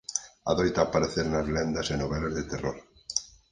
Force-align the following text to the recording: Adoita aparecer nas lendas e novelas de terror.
Adoita 0.51 0.79
aparecer 0.83 1.25
nas 1.29 1.47
lendas 1.55 1.87
e 1.93 1.95
novelas 2.01 2.33
de 2.37 2.43
terror. 2.51 2.77